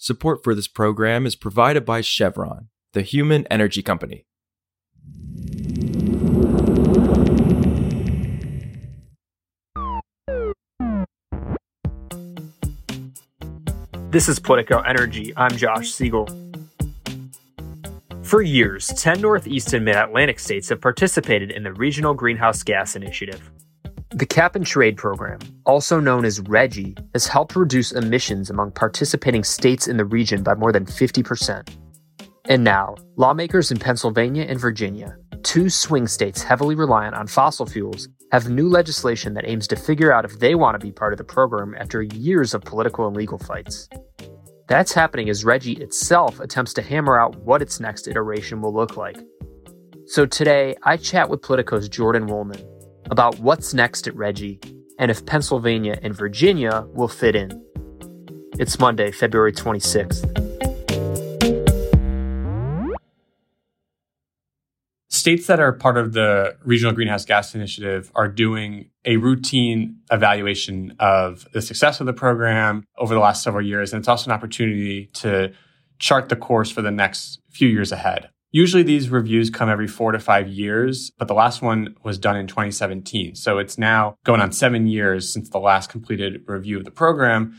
[0.00, 4.26] Support for this program is provided by Chevron, the human energy company.
[14.10, 15.32] This is Politico Energy.
[15.36, 16.28] I'm Josh Siegel.
[18.22, 22.94] For years, 10 Northeast and Mid Atlantic states have participated in the Regional Greenhouse Gas
[22.94, 23.50] Initiative.
[24.18, 29.44] The Cap and Trade Program, also known as RGGI, has helped reduce emissions among participating
[29.44, 31.68] states in the region by more than 50%.
[32.48, 38.08] And now, lawmakers in Pennsylvania and Virginia, two swing states heavily reliant on fossil fuels,
[38.32, 41.18] have new legislation that aims to figure out if they want to be part of
[41.18, 43.88] the program after years of political and legal fights.
[44.66, 48.96] That's happening as RGGI itself attempts to hammer out what its next iteration will look
[48.96, 49.18] like.
[50.06, 52.64] So today, I chat with Politico's Jordan Wolman
[53.10, 57.50] about what's next at RGGI and if Pennsylvania and Virginia will fit in.
[58.58, 60.48] It's Monday, February 26th.
[65.10, 70.94] States that are part of the Regional Greenhouse Gas Initiative are doing a routine evaluation
[70.98, 73.92] of the success of the program over the last several years.
[73.92, 75.52] And it's also an opportunity to
[75.98, 78.30] chart the course for the next few years ahead.
[78.50, 82.36] Usually these reviews come every four to five years, but the last one was done
[82.36, 83.34] in 2017.
[83.34, 87.54] So it's now going on seven years since the last completed review of the program.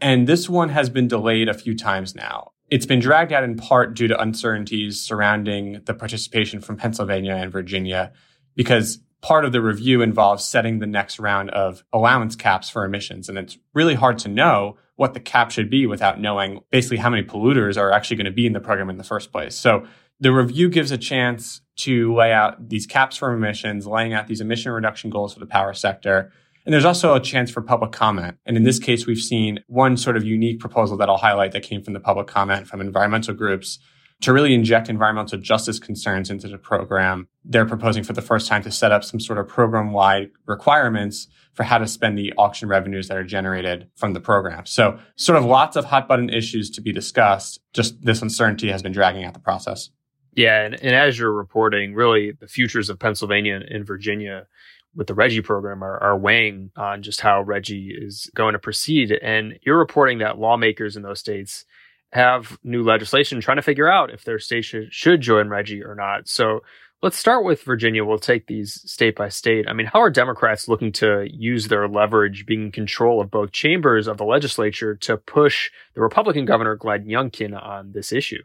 [0.00, 2.52] And this one has been delayed a few times now.
[2.70, 7.52] It's been dragged out in part due to uncertainties surrounding the participation from Pennsylvania and
[7.52, 8.12] Virginia,
[8.54, 13.28] because part of the review involves setting the next round of allowance caps for emissions.
[13.28, 17.10] And it's really hard to know what the cap should be without knowing basically how
[17.10, 19.54] many polluters are actually going to be in the program in the first place.
[19.54, 19.86] So
[20.22, 24.40] the review gives a chance to lay out these caps for emissions, laying out these
[24.40, 26.32] emission reduction goals for the power sector.
[26.64, 28.36] And there's also a chance for public comment.
[28.46, 31.64] And in this case, we've seen one sort of unique proposal that I'll highlight that
[31.64, 33.80] came from the public comment from environmental groups
[34.20, 37.26] to really inject environmental justice concerns into the program.
[37.44, 41.26] They're proposing for the first time to set up some sort of program wide requirements
[41.54, 44.66] for how to spend the auction revenues that are generated from the program.
[44.66, 47.58] So sort of lots of hot button issues to be discussed.
[47.72, 49.90] Just this uncertainty has been dragging out the process.
[50.34, 54.46] Yeah, and, and as you're reporting, really the futures of Pennsylvania and Virginia
[54.94, 59.12] with the RGGI program are, are weighing on just how RGGI is going to proceed.
[59.12, 61.64] And you're reporting that lawmakers in those states
[62.12, 65.94] have new legislation trying to figure out if their state should, should join RGGI or
[65.94, 66.28] not.
[66.28, 66.60] So
[67.02, 68.04] let's start with Virginia.
[68.04, 69.66] We'll take these state by state.
[69.68, 73.52] I mean, how are Democrats looking to use their leverage, being in control of both
[73.52, 78.42] chambers of the legislature, to push the Republican governor, Glenn Youngkin, on this issue?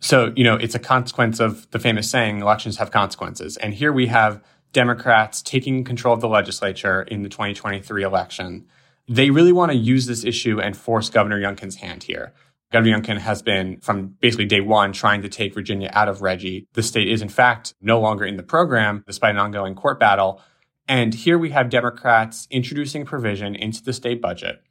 [0.00, 3.56] So, you know, it's a consequence of the famous saying, elections have consequences.
[3.56, 4.42] And here we have
[4.72, 8.66] Democrats taking control of the legislature in the 2023 election.
[9.08, 12.32] They really want to use this issue and force Governor Youngkin's hand here.
[12.70, 16.66] Governor Youngkin has been from basically day one trying to take Virginia out of RGGI.
[16.74, 20.42] The state is in fact no longer in the program despite an ongoing court battle.
[20.86, 24.62] And here we have Democrats introducing provision into the state budget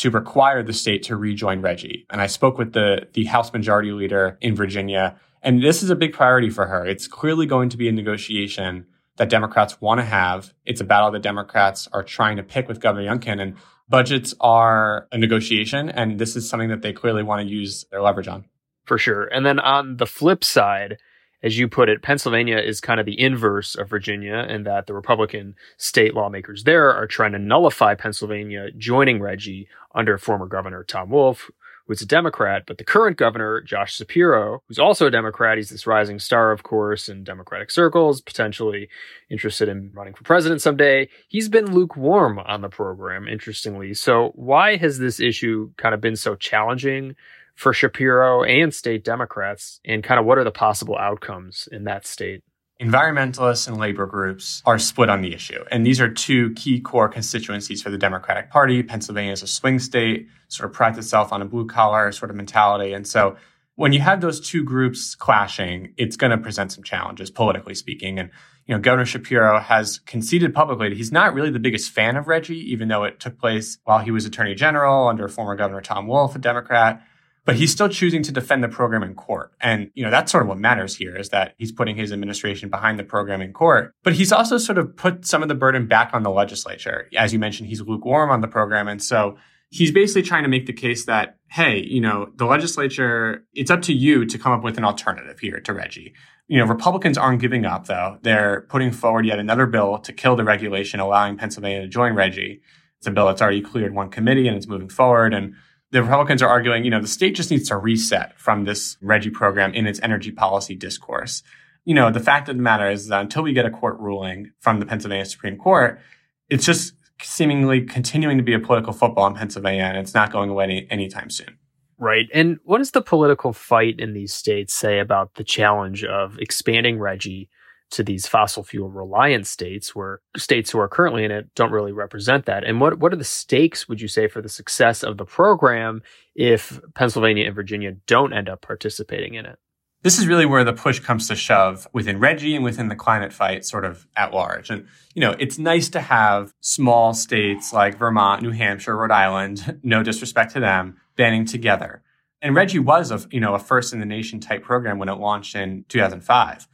[0.00, 2.06] to require the state to rejoin RGGI.
[2.08, 5.94] And I spoke with the, the House Majority Leader in Virginia, and this is a
[5.94, 6.86] big priority for her.
[6.86, 8.86] It's clearly going to be a negotiation
[9.18, 10.54] that Democrats want to have.
[10.64, 13.56] It's a battle that Democrats are trying to pick with Governor Youngkin, and
[13.90, 18.00] budgets are a negotiation, and this is something that they clearly want to use their
[18.00, 18.46] leverage on.
[18.84, 19.24] For sure.
[19.24, 20.96] And then on the flip side,
[21.42, 24.94] as you put it, Pennsylvania is kind of the inverse of Virginia in that the
[24.94, 31.10] Republican state lawmakers there are trying to nullify Pennsylvania joining RGGI under former Governor Tom
[31.10, 31.50] Wolf,
[31.90, 35.88] who's a Democrat, but the current governor, Josh Shapiro, who's also a Democrat, he's this
[35.88, 38.88] rising star, of course, in Democratic circles, potentially
[39.28, 41.08] interested in running for president someday.
[41.26, 43.92] He's been lukewarm on the program, interestingly.
[43.94, 47.16] So why has this issue kind of been so challenging
[47.54, 52.06] for Shapiro and state Democrats, and kind of what are the possible outcomes in that
[52.06, 52.42] state?
[52.80, 55.62] Environmentalists and labor groups are split on the issue.
[55.70, 58.82] And these are two key core constituencies for the Democratic Party.
[58.82, 62.36] Pennsylvania is a swing state, sort of prides itself on a blue collar sort of
[62.38, 62.94] mentality.
[62.94, 63.36] And so
[63.74, 68.18] when you have those two groups clashing, it's going to present some challenges, politically speaking.
[68.18, 68.30] And,
[68.66, 72.26] you know, Governor Shapiro has conceded publicly that he's not really the biggest fan of
[72.26, 76.06] RGGI, even though it took place while he was attorney general under former Governor Tom
[76.06, 77.02] Wolf, a Democrat
[77.44, 79.52] but he's still choosing to defend the program in court.
[79.60, 82.68] And, you know, that's sort of what matters here is that he's putting his administration
[82.68, 83.94] behind the program in court.
[84.02, 87.08] But he's also sort of put some of the burden back on the legislature.
[87.16, 88.88] As you mentioned, he's lukewarm on the program.
[88.88, 89.38] And so
[89.70, 93.82] he's basically trying to make the case that, hey, you know, the legislature, it's up
[93.82, 96.12] to you to come up with an alternative here to RGGI.
[96.48, 98.18] You know, Republicans aren't giving up, though.
[98.22, 102.60] They're putting forward yet another bill to kill the regulation allowing Pennsylvania to join RGGI.
[102.98, 105.32] It's a bill that's already cleared one committee and it's moving forward.
[105.32, 105.54] And
[105.92, 109.32] the Republicans are arguing, you know, the state just needs to reset from this RGGI
[109.32, 111.42] program in its energy policy discourse.
[111.84, 114.52] You know, the fact of the matter is that until we get a court ruling
[114.60, 116.00] from the Pennsylvania Supreme Court,
[116.48, 120.50] it's just seemingly continuing to be a political football in Pennsylvania, and it's not going
[120.50, 121.58] away any, anytime soon.
[121.98, 122.28] Right.
[122.32, 126.98] And what does the political fight in these states say about the challenge of expanding
[126.98, 127.48] RGGI
[127.90, 131.92] to these fossil fuel reliant states where states who are currently in it don't really
[131.92, 132.64] represent that?
[132.64, 136.02] And what, what are the stakes, would you say, for the success of the program
[136.34, 139.58] if Pennsylvania and Virginia don't end up participating in it?
[140.02, 143.34] This is really where the push comes to shove within RGGI and within the climate
[143.34, 144.70] fight sort of at large.
[144.70, 149.78] And, you know, it's nice to have small states like Vermont, New Hampshire, Rhode Island,
[149.82, 152.02] no disrespect to them, banding together.
[152.40, 155.18] And RGGI was a, you know, a first in the nation type program when it
[155.18, 156.66] launched in 2005.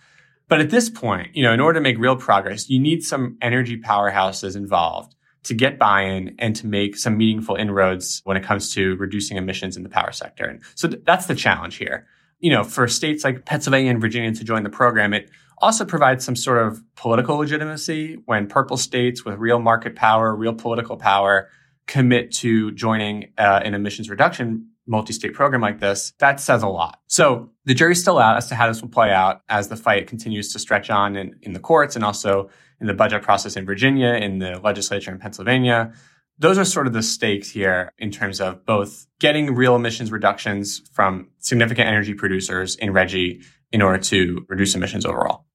[0.49, 3.37] But at this point, you know, in order to make real progress, you need some
[3.43, 5.15] energy powerhouses involved
[5.45, 9.77] to get buy-in and to make some meaningful inroads when it comes to reducing emissions
[9.77, 10.45] in the power sector.
[10.45, 12.07] And so th- that's the challenge here.
[12.41, 16.25] You know, for states like Pennsylvania and Virginia to join the program, it also provides
[16.25, 21.49] some sort of political legitimacy when purple states with real market power, real political power
[21.87, 27.01] commit to joining uh, an emissions reduction multi-state program like this, that says a lot.
[27.07, 30.07] So the jury's still out as to how this will play out as the fight
[30.07, 32.51] continues to stretch on in, in the courts and also
[32.81, 35.93] in the budget process in Virginia, in the legislature in Pennsylvania.
[36.39, 40.83] Those are sort of the stakes here in terms of both getting real emissions reductions
[40.93, 43.43] from significant energy producers in RGGI
[43.73, 45.47] in order to reduce emissions overall.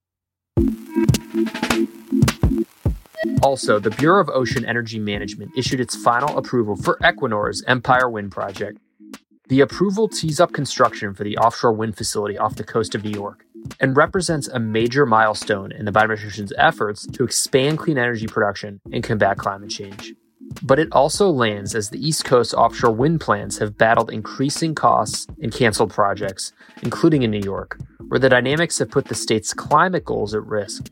[3.44, 8.32] Also, the Bureau of Ocean Energy Management issued its final approval for Equinor's Empire Wind
[8.32, 8.78] project.
[9.52, 13.10] The approval tees up construction for the offshore wind facility off the coast of New
[13.10, 13.44] York
[13.82, 18.80] and represents a major milestone in the Biden administration's efforts to expand clean energy production
[18.94, 20.14] and combat climate change.
[20.64, 25.28] But it also lands as the East Coast offshore wind plants have battled increasing costs
[25.42, 27.78] and canceled projects, including in New York,
[28.08, 30.90] where the dynamics have put the state's climate goals at risk.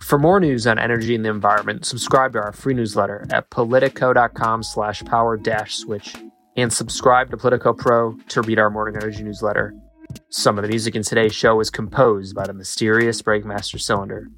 [0.00, 4.64] For more news on energy and the environment, subscribe to our free newsletter at politico.com
[4.64, 6.16] slash power dash switch
[6.58, 9.74] and subscribe to Politico Pro to read our morning energy newsletter.
[10.28, 14.28] Some of the music in today's show was composed by the mysterious Breakmaster Cylinder.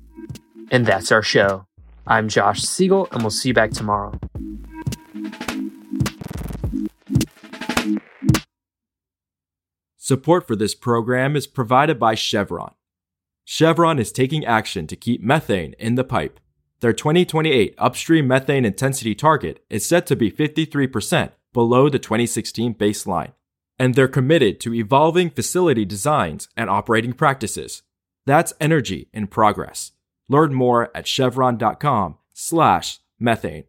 [0.70, 1.67] And that's our show.
[2.06, 4.19] I'm Josh Siegel, and we'll see you back tomorrow.
[9.96, 12.75] Support for this program is provided by Chevron.
[13.46, 16.38] Chevron is taking action to keep methane in the pipe.
[16.81, 23.32] Their 2028 upstream methane intensity target is set to be 53% below the 2016 baseline,
[23.79, 27.82] and they're committed to evolving facility designs and operating practices.
[28.26, 29.93] That's energy in progress.
[30.29, 33.64] Learn more at chevron.com/methane.